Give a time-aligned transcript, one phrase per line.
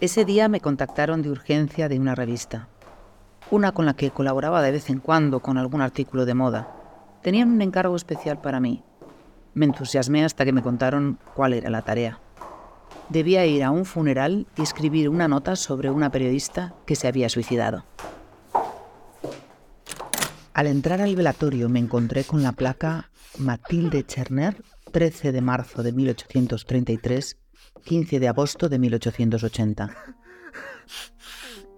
[0.00, 2.68] Ese día me contactaron de urgencia de una revista,
[3.50, 6.72] una con la que colaboraba de vez en cuando con algún artículo de moda.
[7.20, 8.84] Tenían un encargo especial para mí.
[9.54, 12.20] Me entusiasmé hasta que me contaron cuál era la tarea.
[13.08, 17.28] Debía ir a un funeral y escribir una nota sobre una periodista que se había
[17.28, 17.84] suicidado.
[20.54, 24.62] Al entrar al velatorio me encontré con la placa Matilde Cherner,
[24.92, 27.36] 13 de marzo de 1833,
[27.84, 29.94] 15 de agosto de 1880.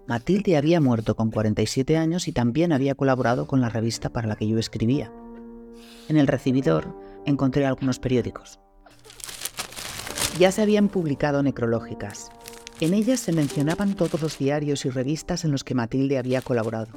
[0.07, 4.35] Matilde había muerto con 47 años y también había colaborado con la revista para la
[4.35, 5.11] que yo escribía.
[6.09, 6.95] En el recibidor
[7.25, 8.59] encontré algunos periódicos.
[10.39, 12.29] Ya se habían publicado necrológicas.
[12.79, 16.91] En ellas se mencionaban todos los diarios y revistas en los que Matilde había colaborado.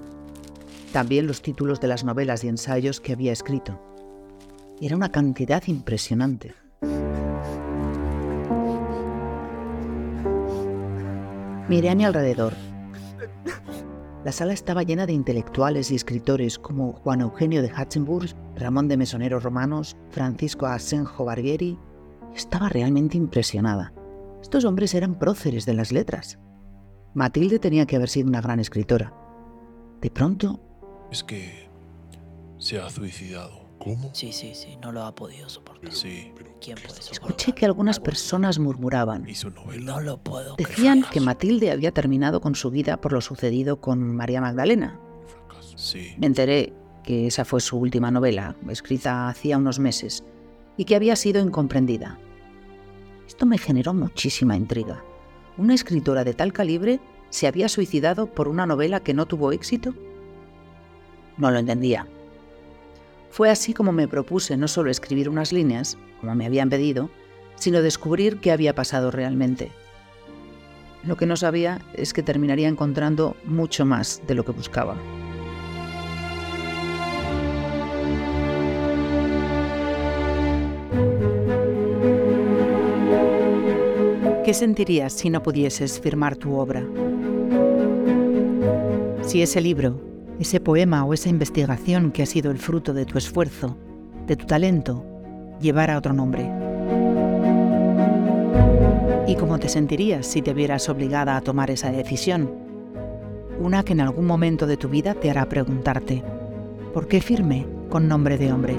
[0.93, 3.81] También los títulos de las novelas y ensayos que había escrito.
[4.81, 6.55] Era una cantidad impresionante.
[11.69, 12.53] Miré a mi alrededor
[14.25, 18.97] la sala estaba llena de intelectuales y escritores como Juan Eugenio de Hatzenburg, Ramón de
[18.97, 21.79] Mesonero Romanos, Francisco Asenjo Barbieri.
[22.35, 23.93] Estaba realmente impresionada.
[24.41, 26.39] Estos hombres eran próceres de las letras.
[27.13, 29.13] Matilde tenía que haber sido una gran escritora.
[30.01, 30.59] De pronto...
[31.11, 31.69] Es que
[32.57, 33.64] se ha suicidado.
[33.85, 34.11] ¿Cómo?
[34.15, 35.93] Sí, sí, sí, no lo ha podido soportar.
[35.93, 36.33] Sí.
[36.61, 37.13] ¿Quién puede soportar?
[37.13, 39.29] Escuché que algunas personas murmuraban.
[39.29, 39.85] Y su novela.
[39.85, 41.13] No lo puedo Decían creer.
[41.13, 44.99] que Matilde había terminado con su vida por lo sucedido con María Magdalena.
[45.77, 46.15] Sí.
[46.19, 50.25] Me enteré que esa fue su última novela, escrita hacía unos meses,
[50.77, 52.19] y que había sido incomprendida.
[53.27, 55.05] Esto me generó muchísima intriga.
[55.59, 59.95] ¿Una escritora de tal calibre se había suicidado por una novela que no tuvo éxito?
[61.37, 62.07] No lo entendía.
[63.35, 67.11] Fue así como me propuse no solo escribir unas líneas, como me habían pedido,
[67.57, 69.73] sino descubrir qué había pasado realmente.
[71.03, 74.97] Lo que no sabía es que terminaría encontrando mucho más de lo que buscaba.
[84.45, 86.87] ¿Qué sentirías si no pudieses firmar tu obra?
[89.23, 93.19] Si ese libro, ese poema o esa investigación que ha sido el fruto de tu
[93.19, 93.77] esfuerzo,
[94.27, 95.05] de tu talento,
[95.61, 96.51] llevara otro nombre.
[99.27, 102.51] ¿Y cómo te sentirías si te vieras obligada a tomar esa decisión?
[103.59, 106.23] Una que en algún momento de tu vida te hará preguntarte,
[106.93, 108.77] ¿por qué firme con nombre de hombre?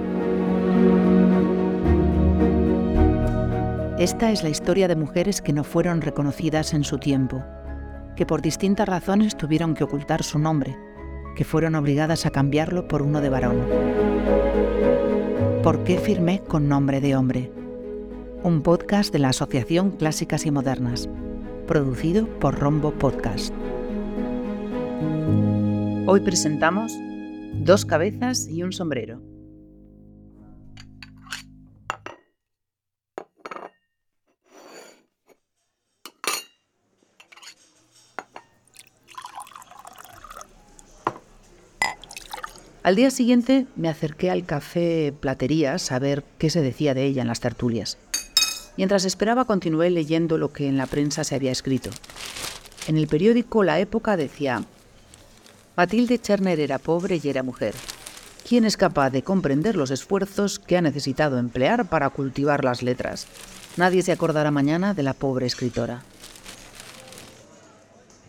[3.98, 7.42] Esta es la historia de mujeres que no fueron reconocidas en su tiempo,
[8.18, 10.78] que por distintas razones tuvieron que ocultar su nombre,
[11.36, 13.58] que fueron obligadas a cambiarlo por uno de varón.
[15.62, 17.52] ¿Por qué firmé con nombre de hombre?
[18.44, 21.10] Un podcast de la Asociación Clásicas y Modernas,
[21.68, 23.54] producido por Rombo Podcast.
[26.08, 26.94] Hoy presentamos
[27.58, 29.35] Dos cabezas y un sombrero.
[42.86, 47.24] Al día siguiente me acerqué al café Platerías a ver qué se decía de ella
[47.24, 47.98] en las tertulias.
[48.78, 51.90] Mientras esperaba continué leyendo lo que en la prensa se había escrito.
[52.86, 54.64] En el periódico La Época decía,
[55.76, 57.74] Matilde Cherner era pobre y era mujer.
[58.48, 63.26] ¿Quién es capaz de comprender los esfuerzos que ha necesitado emplear para cultivar las letras?
[63.78, 66.04] Nadie se acordará mañana de la pobre escritora.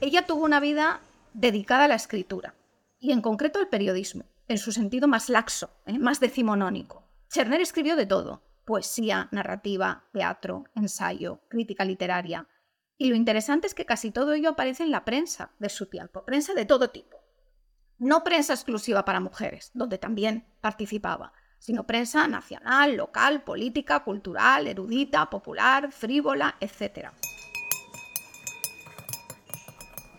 [0.01, 1.01] Ella tuvo una vida
[1.35, 2.55] dedicada a la escritura
[2.99, 5.99] y en concreto al periodismo, en su sentido más laxo, ¿eh?
[5.99, 7.05] más decimonónico.
[7.29, 12.49] Cherner escribió de todo, poesía, narrativa, teatro, ensayo, crítica literaria.
[12.99, 16.25] Y lo interesante es que casi todo ello aparece en la prensa de su tiempo,
[16.25, 17.19] prensa de todo tipo.
[17.99, 25.29] No prensa exclusiva para mujeres, donde también participaba, sino prensa nacional, local, política, cultural, erudita,
[25.31, 27.09] popular, frívola, etc.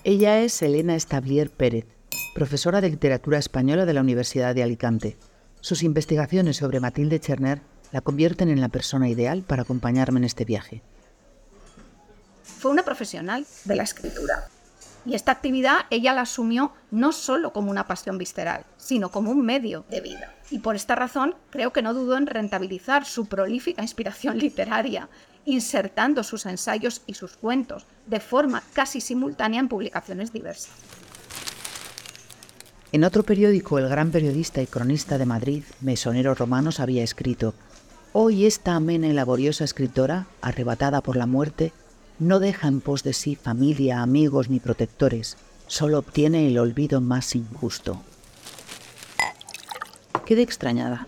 [0.04, 1.97] Ella es Elena Establier Pérez,
[2.38, 5.18] profesora de literatura española de la Universidad de Alicante.
[5.60, 7.62] Sus investigaciones sobre Matilde Cherner
[7.92, 10.84] la convierten en la persona ideal para acompañarme en este viaje.
[12.44, 14.50] Fue una profesional de la escritura.
[15.04, 19.44] Y esta actividad ella la asumió no solo como una pasión visceral, sino como un
[19.44, 20.36] medio de vida.
[20.52, 25.10] Y por esta razón creo que no dudó en rentabilizar su prolífica inspiración literaria,
[25.46, 30.70] insertando sus ensayos y sus cuentos de forma casi simultánea en publicaciones diversas.
[32.94, 37.54] En otro periódico, el gran periodista y cronista de Madrid, Mesonero Romanos, había escrito,
[38.14, 41.74] Hoy esta amena y laboriosa escritora, arrebatada por la muerte,
[42.18, 45.38] No deja en pos de sí familia, amigos ni protectores,
[45.68, 48.02] solo obtiene el olvido más injusto.
[50.26, 51.08] Quedé extrañada.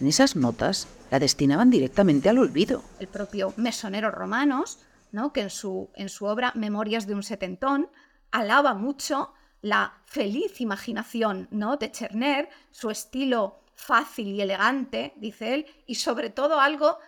[0.00, 2.82] En esas notas la destinaban directamente al olvido.
[2.98, 4.80] El propio mesonero Romanos,
[5.12, 5.32] ¿no?
[5.32, 7.88] que en su, en su obra Memorias de un setentón
[8.32, 9.32] alaba mucho
[9.62, 11.76] la feliz imaginación ¿no?
[11.76, 16.98] de Cherner, su estilo fácil y elegante, dice él, y sobre todo algo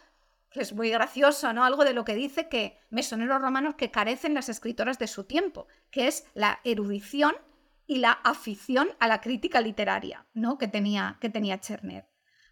[0.51, 1.65] que es muy gracioso, ¿no?
[1.65, 5.67] Algo de lo que dice que mesoneros romanos que carecen las escritoras de su tiempo,
[5.91, 7.35] que es la erudición
[7.89, 10.57] y la afición a la crítica literaria, ¿no?
[10.57, 12.07] Que tenía, que tenía Cherner.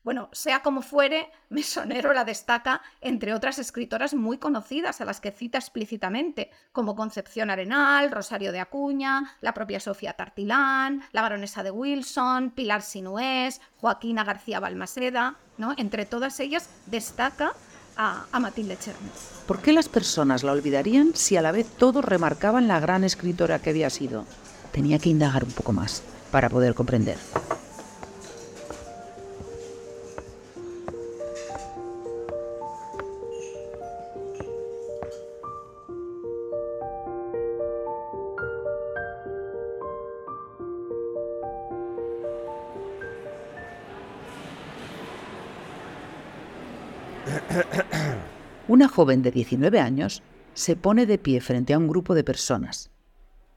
[0.04, 5.30] Bueno, sea como fuere, Mesonero la destaca entre otras escritoras muy conocidas a las que
[5.30, 11.70] cita explícitamente, como Concepción Arenal, Rosario de Acuña, la propia Sofía Tartilán, la baronesa de
[11.70, 15.74] Wilson, Pilar Sinués, Joaquina García Balmaseda, ¿no?
[15.76, 17.52] Entre todas ellas destaca
[17.96, 19.12] a, a Matilde Cherner.
[19.46, 23.60] ¿Por qué las personas la olvidarían si a la vez todos remarcaban la gran escritora
[23.60, 24.24] que había sido?
[24.72, 27.18] Tenía que indagar un poco más para poder comprender.
[48.92, 50.22] Joven de 19 años
[50.54, 52.90] se pone de pie frente a un grupo de personas.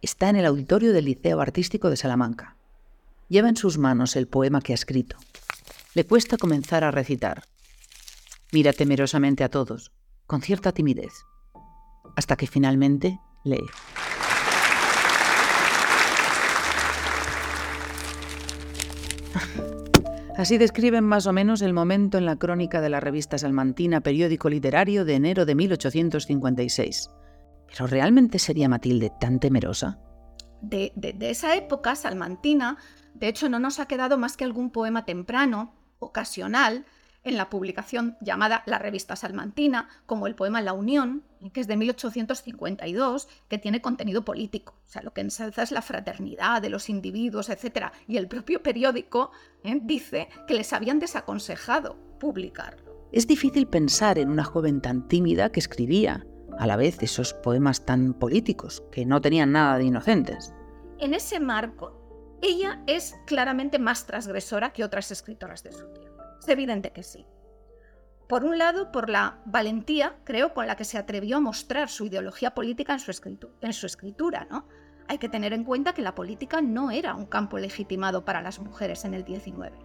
[0.02, 2.56] Está en el auditorio del Liceo Artístico de Salamanca.
[3.28, 5.18] Lleva en sus manos el poema que ha escrito.
[5.94, 7.44] Le cuesta comenzar a recitar.
[8.54, 9.92] Mira temerosamente a todos,
[10.26, 11.14] con cierta timidez,
[12.16, 13.66] hasta que finalmente lee.
[20.38, 24.50] Así describen más o menos el momento en la crónica de la revista Salmantina, periódico
[24.50, 27.10] literario de enero de 1856.
[27.68, 29.98] ¿Pero realmente sería Matilde tan temerosa?
[30.62, 32.78] De, de, de esa época, Salmantina,
[33.14, 36.86] de hecho, no nos ha quedado más que algún poema temprano, ocasional,
[37.26, 41.76] en la publicación llamada La Revista Salmantina, como el poema La Unión, que es de
[41.76, 44.76] 1852, que tiene contenido político.
[44.86, 47.88] O sea, lo que ensalza es la fraternidad de los individuos, etc.
[48.08, 49.32] Y el propio periódico
[49.64, 49.80] ¿eh?
[49.82, 53.10] dice que les habían desaconsejado publicarlo.
[53.12, 56.26] Es difícil pensar en una joven tan tímida que escribía
[56.58, 60.54] a la vez esos poemas tan políticos, que no tenían nada de inocentes.
[61.00, 66.05] En ese marco, ella es claramente más transgresora que otras escritoras de su tiempo.
[66.40, 67.26] Es evidente que sí.
[68.28, 72.06] Por un lado, por la valentía, creo, con la que se atrevió a mostrar su
[72.06, 73.00] ideología política en
[73.74, 74.68] su, escritura, ¿no?
[75.08, 78.60] Hay que tener en cuenta que la política no era un campo legitimado para las
[78.60, 79.78] mujeres en el 19.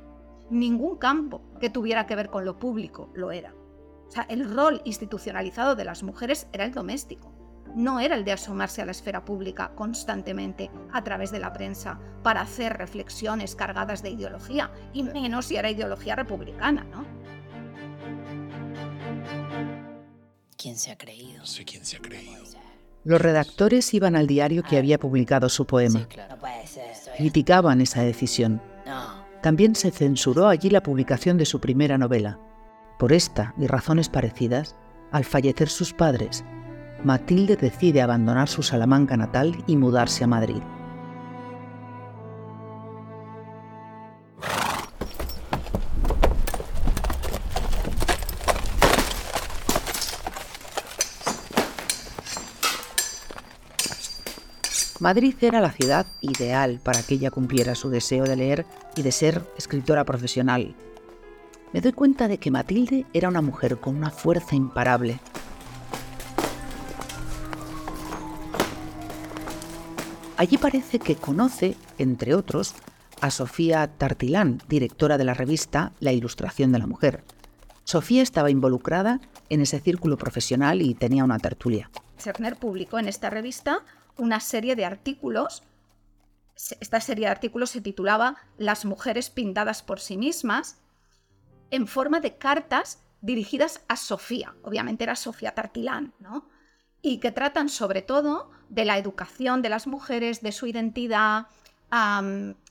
[0.49, 3.55] Ningún campo que tuviera que ver con lo público lo era.
[4.09, 7.40] O sea, el rol institucionalizado de las mujeres era el doméstico.
[7.75, 11.99] No era el de asomarse a la esfera pública constantemente a través de la prensa
[12.23, 17.05] para hacer reflexiones cargadas de ideología, y menos si era ideología republicana, ¿no?
[20.57, 21.39] ¿Quién se ha creído?
[21.39, 22.43] No sé quién se ha creído.
[23.05, 26.01] Los redactores iban al diario que había publicado su poema.
[26.01, 26.35] Sí, claro.
[26.35, 26.91] No puede ser.
[26.91, 28.61] Esto es- Criticaban esa decisión.
[28.85, 29.25] No.
[29.43, 32.39] También se censuró allí la publicación de su primera novela.
[32.99, 34.77] Por esta y razones parecidas,
[35.13, 36.45] al fallecer sus padres,
[37.03, 40.63] Matilde decide abandonar su Salamanca natal y mudarse a Madrid.
[55.01, 59.13] Madrid era la ciudad ideal para que ella cumpliera su deseo de leer y de
[59.13, 60.75] ser escritora profesional.
[61.73, 65.19] Me doy cuenta de que Matilde era una mujer con una fuerza imparable.
[70.41, 72.75] Allí parece que conoce, entre otros,
[73.21, 77.25] a Sofía Tartilán, directora de la revista La Ilustración de la Mujer.
[77.85, 79.21] Sofía estaba involucrada
[79.51, 81.91] en ese círculo profesional y tenía una tertulia.
[82.17, 83.85] Cerner publicó en esta revista
[84.17, 85.63] una serie de artículos.
[86.57, 90.79] Esta serie de artículos se titulaba Las mujeres pintadas por sí mismas,
[91.71, 94.55] en forma de cartas dirigidas a Sofía.
[94.63, 96.49] Obviamente era Sofía Tartilán, ¿no?
[97.03, 101.47] Y que tratan sobre todo de la educación de las mujeres, de su identidad,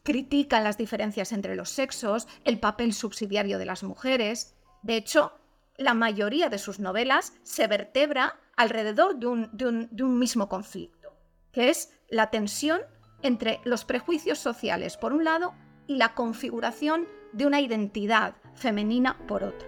[0.03, 4.55] critican las diferencias entre los sexos, el papel subsidiario de las mujeres.
[4.81, 5.33] De hecho,
[5.77, 11.13] la mayoría de sus novelas se vertebra alrededor de un mismo conflicto,
[11.51, 12.81] que es la tensión
[13.21, 15.53] entre los prejuicios sociales por un lado
[15.87, 19.67] y la configuración de una identidad femenina por otro.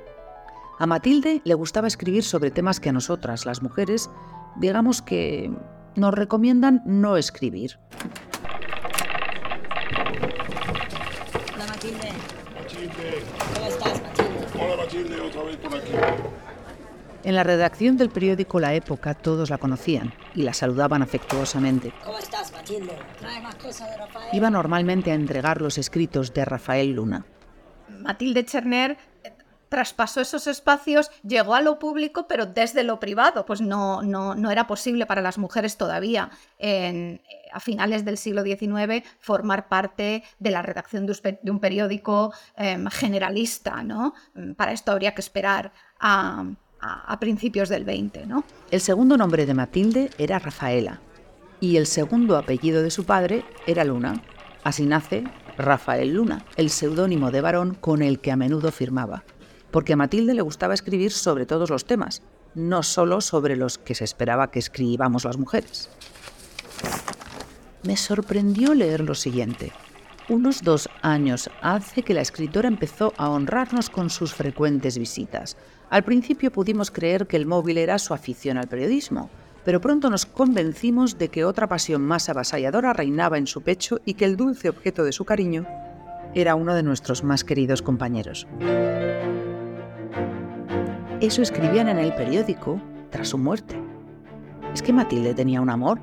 [0.79, 4.09] A Matilde le gustaba escribir sobre temas que a nosotras, las mujeres,
[4.57, 5.51] Digamos que
[5.95, 7.79] nos recomiendan no escribir.
[11.53, 12.09] Hola Matilde.
[12.55, 13.23] Matilde.
[13.53, 14.47] ¿Cómo estás, Matilde?
[14.59, 15.91] Hola Matilde, otra vez por aquí.
[17.23, 21.93] En la redacción del periódico La Época todos la conocían y la saludaban afectuosamente.
[22.03, 22.97] ¿Cómo estás, Matilde?
[23.19, 24.29] ¿Traes más cosas de Rafael?
[24.33, 27.25] Iba normalmente a entregar los escritos de Rafael Luna.
[27.89, 28.97] Matilde Cherner
[29.71, 34.51] traspasó esos espacios, llegó a lo público, pero desde lo privado, pues no, no, no
[34.51, 40.23] era posible para las mujeres todavía en, eh, a finales del siglo XIX formar parte
[40.39, 44.13] de la redacción de un, periódico em, generalista, ¿no?
[44.33, 48.43] Mm, Para esto habría que esperar a principios del XX, ¿no?
[48.71, 50.99] El segundo nombre de Matilde era Rafaela
[51.61, 54.21] y el segundo apellido de su padre era Luna.
[54.65, 55.23] Así nace
[55.57, 59.23] Rafael Luna, el seudónimo de varón con el que a menudo firmaba,
[59.71, 62.21] porque a Matilde le gustaba escribir sobre todos los temas,
[62.53, 65.89] no solo sobre los que se esperaba que escribamos las mujeres.
[67.83, 69.71] Me sorprendió leer lo siguiente.
[70.29, 75.57] Unos dos años hace que la escritora empezó a honrarnos con sus frecuentes visitas.
[75.89, 79.29] Al principio pudimos creer que el móvil era su afición al periodismo,
[79.65, 84.13] pero pronto nos convencimos de que otra pasión más avasalladora reinaba en su pecho y
[84.13, 85.65] que el dulce objeto de su cariño
[86.33, 88.47] era uno de nuestros más queridos compañeros.
[91.21, 93.79] Eso escribían en el periódico tras su muerte.
[94.73, 96.01] ¿Es que Matilde tenía un amor?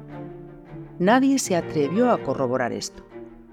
[1.01, 3.05] Nadie se atrevió a corroborar esto.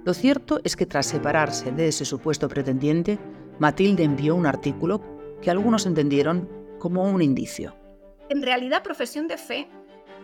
[0.03, 3.17] Lo cierto es que tras separarse de ese supuesto pretendiente,
[3.57, 5.01] Matilde envió un artículo
[5.41, 7.75] que algunos entendieron como un indicio.
[8.29, 9.67] En realidad, Profesión de Fe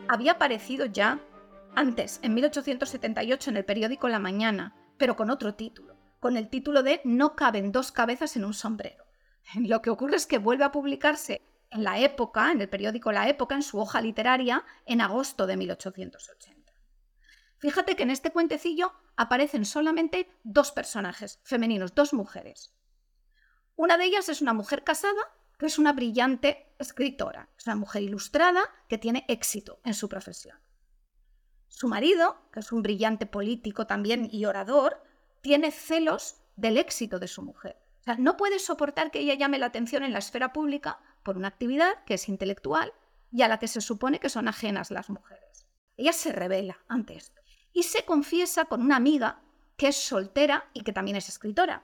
[0.07, 1.21] había aparecido ya
[1.73, 6.83] antes, en 1878, en el periódico La Mañana, pero con otro título, con el título
[6.83, 9.00] de No caben dos cabezas en un sombrero.
[9.55, 13.29] Lo que ocurre es que vuelve a publicarse en la época, en el periódico La
[13.29, 16.73] Época, en su hoja literaria, en agosto de 1880.
[17.57, 22.73] Fíjate que en este cuentecillo aparecen solamente dos personajes femeninos, dos mujeres.
[23.75, 25.21] Una de ellas es una mujer casada,
[25.57, 30.59] que es una brillante escritora, es una mujer ilustrada que tiene éxito en su profesión.
[31.67, 35.01] Su marido, que es un brillante político también y orador,
[35.41, 37.81] tiene celos del éxito de su mujer.
[38.01, 41.37] O sea, no puede soportar que ella llame la atención en la esfera pública por
[41.37, 42.93] una actividad que es intelectual
[43.31, 45.67] y a la que se supone que son ajenas las mujeres.
[45.97, 47.41] Ella se revela ante esto
[47.73, 49.41] y se confiesa con una amiga
[49.77, 51.83] que es soltera y que también es escritora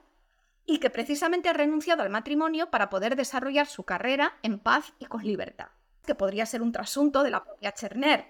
[0.66, 5.06] y que precisamente ha renunciado al matrimonio para poder desarrollar su carrera en paz y
[5.06, 5.68] con libertad,
[6.04, 8.26] que podría ser un trasunto de la propia Cherner.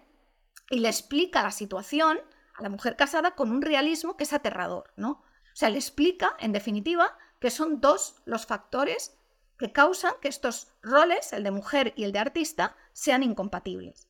[0.71, 2.21] Y le explica la situación
[2.55, 5.11] a la mujer casada con un realismo que es aterrador, ¿no?
[5.11, 9.17] O sea, le explica, en definitiva, que son dos los factores
[9.59, 14.09] que causan que estos roles, el de mujer y el de artista, sean incompatibles.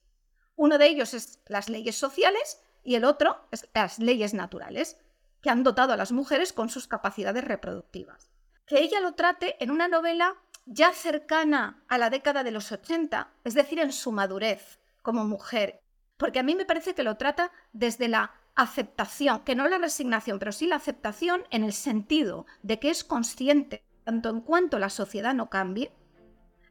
[0.56, 4.98] Uno de ellos es las leyes sociales y el otro es las leyes naturales,
[5.40, 8.30] que han dotado a las mujeres con sus capacidades reproductivas.
[8.66, 13.30] Que ella lo trate en una novela ya cercana a la década de los 80,
[13.44, 15.80] es decir, en su madurez como mujer,
[16.18, 20.40] porque a mí me parece que lo trata desde la aceptación, que no la resignación,
[20.40, 24.90] pero sí la aceptación en el sentido de que es consciente, tanto en cuanto la
[24.90, 25.92] sociedad no cambie,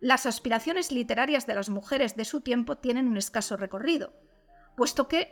[0.02, 4.14] las aspiraciones literarias de las mujeres de su tiempo tienen un escaso recorrido,
[4.76, 5.32] puesto que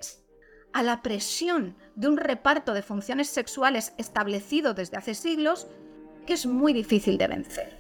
[0.72, 5.68] a la presión de un reparto de funciones sexuales establecido desde hace siglos
[6.26, 7.80] que es muy difícil de vencer.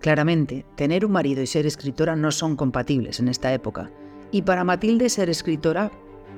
[0.00, 3.90] Claramente, tener un marido y ser escritora no son compatibles en esta época,
[4.32, 5.92] y para Matilde ser escritora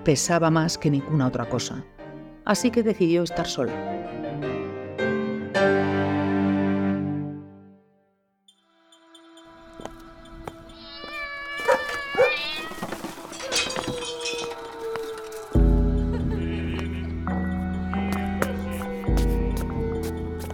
[0.05, 1.85] pesaba más que ninguna otra cosa.
[2.45, 3.73] Así que decidió estar sola.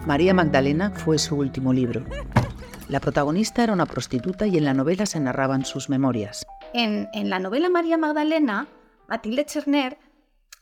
[0.07, 2.05] María Magdalena fue su último libro.
[2.89, 6.47] La protagonista era una prostituta y en la novela se narraban sus memorias.
[6.75, 8.69] En, la novela María Magdalena,
[9.09, 9.99] Matilde Cherner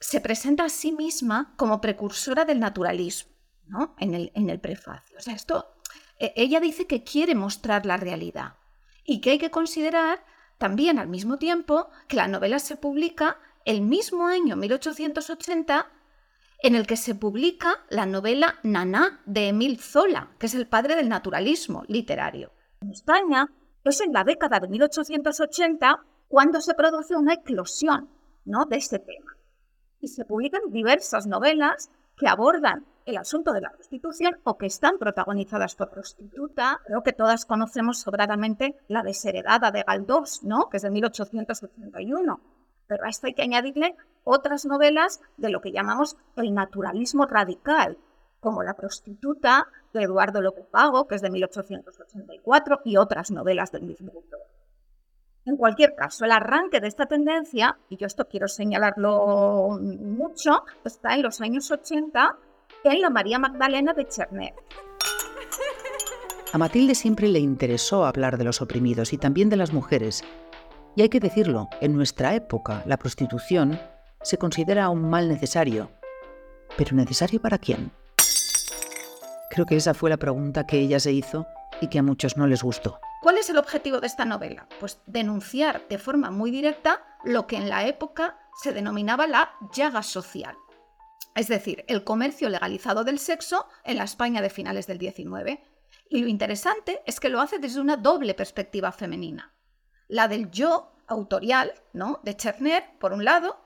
[0.01, 3.33] se presenta a sí misma como precursora del naturalismo,
[3.67, 3.95] ¿no?
[3.99, 5.17] En el, prefacio.
[5.17, 5.75] O sea, esto,
[6.19, 8.57] eh, ella dice que quiere mostrar la realidad
[9.05, 10.25] y que hay que considerar
[10.59, 15.91] también al mismo tiempo que la novela se publica el mismo año 1880
[16.63, 20.95] en el que se publica la novela Naná de Emil Zola, que es el padre
[20.95, 22.53] del naturalismo literario.
[22.81, 23.49] En España
[23.85, 28.09] es en la década de 1880 cuando se produce una eclosión
[28.45, 28.65] ¿no?
[28.67, 29.33] de este tema.
[30.01, 34.99] Y se publican diversas novelas que abordan el asunto de la prostitución o que están
[34.99, 36.81] protagonizadas por prostituta.
[36.87, 40.69] Creo que todas conocemos sobradamente la desheredada de Galdós, ¿no?
[40.69, 42.41] que es de 1881.
[42.87, 47.99] Pero a esto hay que añadirle otras novelas de lo que llamamos el naturalismo radical,
[48.41, 53.83] como La prostituta de Eduardo López Pago, que es de 1884, y otras novelas del
[53.83, 54.41] mismo autor.
[55.45, 61.15] En cualquier caso, el arranque de esta tendencia, y yo esto quiero señalarlo mucho, está
[61.15, 62.37] en los años 80
[62.85, 64.55] en la María Magdalena de Chernet.
[66.53, 70.23] A Matilde siempre le interesó hablar de los oprimidos y también de las mujeres.
[70.95, 73.81] Y hay que decirlo, en nuestra época la prostitución
[74.23, 75.91] se considera un mal necesario.
[76.77, 77.91] ¿Pero necesario para quién?
[79.51, 81.47] Creo que esa fue la pregunta que ella se hizo
[81.81, 83.01] y que a muchos no les gustó.
[83.23, 84.67] ¿Cuál es el objetivo de esta novela?
[84.81, 90.02] Pues denunciar de forma muy directa lo que en la época se denominaba la llaga
[90.02, 90.57] social.
[91.37, 95.61] Es decir, el comercio legalizado del sexo en la España de finales del XIX.
[96.11, 99.55] Y lo interesante es que lo hace desde una doble perspectiva femenina.
[100.09, 102.19] La del yo autorial, ¿no?
[102.25, 103.64] De Cherner, por un lado,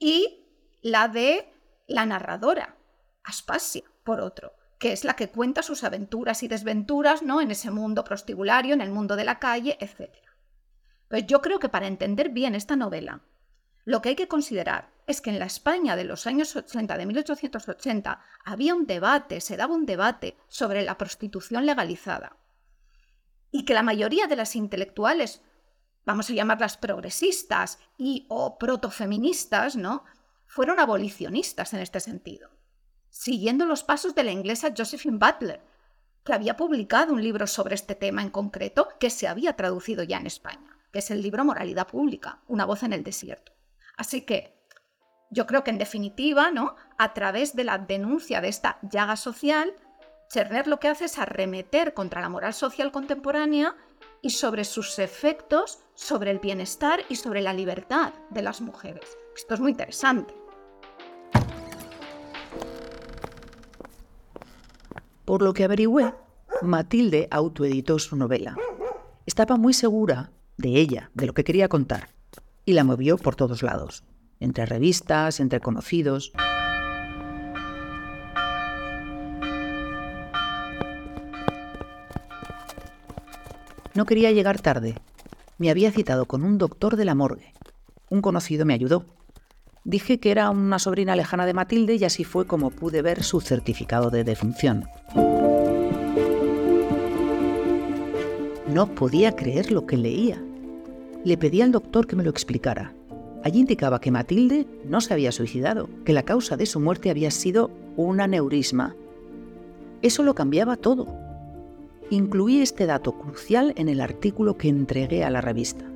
[0.00, 0.48] y
[0.82, 1.54] la de
[1.86, 2.76] la narradora,
[3.22, 7.40] Aspasia, por otro, que es la que cuenta sus aventuras y desventuras, ¿no?
[7.40, 10.10] En ese mundo prostibulario, en el mundo de la calle, etc.
[11.06, 13.20] Pues yo creo que para entender bien esta novela,
[13.84, 17.06] lo que hay que considerar es que en la España de los años 80, de
[17.06, 22.36] 1880, había un debate, se daba un debate sobre la prostitución legalizada.
[23.50, 25.42] Y que la mayoría de las intelectuales,
[26.06, 30.04] vamos a llamarlas progresistas y o protofeministas, ¿no?
[30.50, 32.50] fueron abolicionistas en este sentido,
[33.10, 35.60] siguiendo los pasos de la inglesa Josephine Butler,
[36.24, 40.18] que había publicado un libro sobre este tema en concreto que se había traducido ya
[40.18, 43.52] en España, que es el libro Moralidad Pública, una voz en el desierto.
[43.96, 44.58] Así que
[45.30, 46.74] yo creo que en definitiva, ¿no?
[46.98, 49.74] A través de la denuncia de esta llaga social,
[50.30, 53.74] Cherner lo que hace es arremeter contra la moral social contemporánea
[54.22, 59.18] y sobre sus efectos sobre el bienestar y sobre la libertad de las mujeres.
[59.34, 60.32] Esto es muy interesante.
[65.30, 66.12] Por lo que averigüé,
[66.60, 68.56] Matilde autoeditó su novela.
[69.26, 72.08] Estaba muy segura de ella, de lo que quería contar,
[72.64, 74.02] y la movió por todos lados
[74.40, 76.32] entre revistas, entre conocidos.
[83.94, 84.96] No quería llegar tarde.
[85.58, 87.54] Me había citado con un doctor de la morgue.
[88.08, 89.04] Un conocido me ayudó.
[89.84, 93.40] Dije que era una sobrina lejana de Matilde y así fue como pude ver su
[93.40, 94.84] certificado de defunción.
[98.68, 100.42] No podía creer lo que leía.
[101.24, 102.92] Le pedí al doctor que me lo explicara.
[103.42, 107.30] Allí indicaba que Matilde no se había suicidado, que la causa de su muerte había
[107.30, 108.94] sido un aneurisma.
[110.02, 111.08] Eso lo cambiaba todo.
[112.10, 115.86] Incluí este dato crucial en el artículo que entregué a la revista.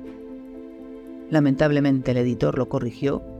[1.29, 3.34] Lamentablemente el editor lo corrigió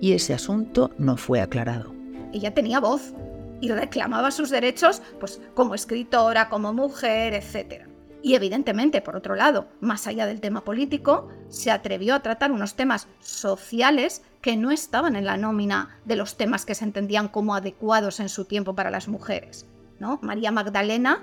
[0.00, 1.94] y ese asunto no fue aclarado.
[2.32, 3.12] Ella tenía voz
[3.60, 7.86] y reclamaba sus derechos pues, como escritora, como mujer, etc.
[8.22, 12.74] Y evidentemente, por otro lado, más allá del tema político, se atrevió a tratar unos
[12.74, 17.54] temas sociales que no estaban en la nómina de los temas que se entendían como
[17.54, 19.66] adecuados en su tiempo para las mujeres.
[19.98, 20.18] ¿no?
[20.22, 21.22] María Magdalena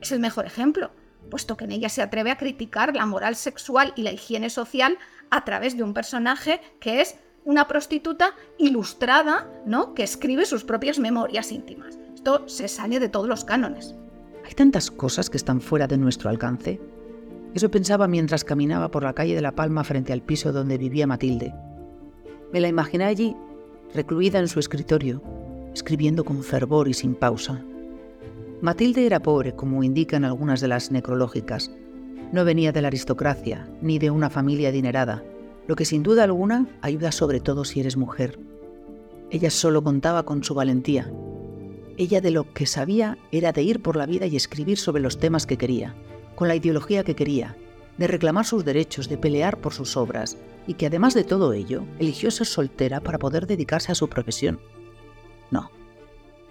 [0.00, 0.90] es el mejor ejemplo,
[1.30, 4.98] puesto que en ella se atreve a criticar la moral sexual y la higiene social
[5.30, 9.94] a través de un personaje que es una prostituta ilustrada, ¿no?
[9.94, 11.98] que escribe sus propias memorias íntimas.
[12.14, 13.94] Esto se sale de todos los cánones.
[14.44, 16.80] Hay tantas cosas que están fuera de nuestro alcance.
[17.54, 21.06] Eso pensaba mientras caminaba por la calle de La Palma frente al piso donde vivía
[21.06, 21.54] Matilde.
[22.52, 23.36] Me la imaginé allí,
[23.94, 25.22] recluida en su escritorio,
[25.72, 27.62] escribiendo con fervor y sin pausa.
[28.60, 31.70] Matilde era pobre, como indican algunas de las necrológicas.
[32.32, 35.22] No venía de la aristocracia, ni de una familia adinerada,
[35.66, 38.38] lo que sin duda alguna ayuda sobre todo si eres mujer.
[39.30, 41.10] Ella solo contaba con su valentía,
[41.96, 45.18] ella de lo que sabía era de ir por la vida y escribir sobre los
[45.18, 45.94] temas que quería,
[46.34, 47.56] con la ideología que quería,
[47.98, 51.84] de reclamar sus derechos, de pelear por sus obras, y que además de todo ello,
[52.00, 54.58] eligió ser soltera para poder dedicarse a su profesión.
[55.52, 55.70] No,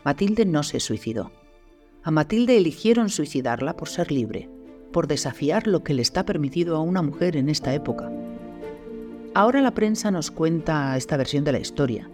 [0.05, 1.31] Matilde no se suicidó.
[2.03, 4.49] A Matilde eligieron suicidarla por ser libre,
[4.93, 8.09] por desafiar lo que le está permitido a una mujer en esta época.
[9.35, 12.07] Ahora la prensa nos cuenta esta versión de la historia,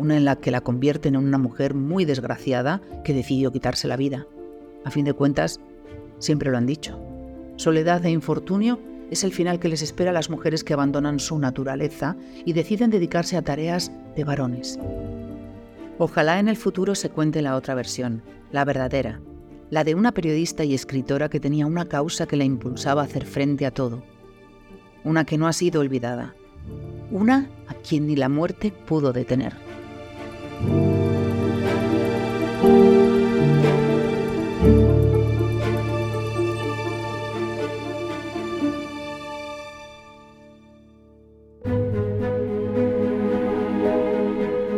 [0.00, 3.96] una en la que la convierten en una mujer muy desgraciada que decidió quitarse la
[3.96, 4.26] vida.
[4.84, 5.60] A fin de cuentas,
[6.18, 6.98] siempre lo han dicho.
[7.54, 8.80] Soledad e infortunio
[9.12, 12.90] es el final que les espera a las mujeres que abandonan su naturaleza y deciden
[12.90, 14.76] dedicarse a tareas de varones.
[15.98, 19.20] Ojalá en el futuro se cuente la otra versión, la verdadera,
[19.70, 23.24] la de una periodista y escritora que tenía una causa que la impulsaba a hacer
[23.24, 24.02] frente a todo.
[25.04, 26.34] Una que no ha sido olvidada.
[27.10, 29.54] Una a quien ni la muerte pudo detener.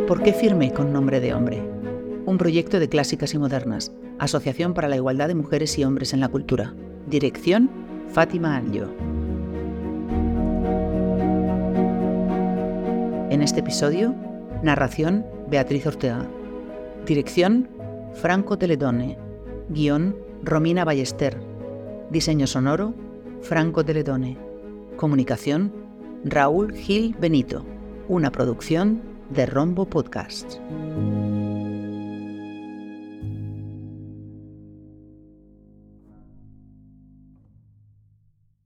[0.07, 1.61] ¿Por qué firmé con nombre de hombre?
[2.25, 6.19] Un proyecto de clásicas y modernas, Asociación para la Igualdad de Mujeres y Hombres en
[6.19, 6.73] la Cultura.
[7.07, 7.69] Dirección,
[8.11, 8.87] Fátima Anjo.
[13.39, 14.13] En este episodio,
[14.63, 16.27] narración, Beatriz Ortega.
[17.05, 17.69] Dirección,
[18.15, 19.17] Franco Teledone.
[19.69, 21.39] Guión, Romina Ballester.
[22.09, 22.93] Diseño sonoro,
[23.41, 24.37] Franco Teledone.
[24.97, 25.71] Comunicación,
[26.25, 27.65] Raúl Gil Benito.
[28.09, 30.59] Una producción de Rombo Podcasts.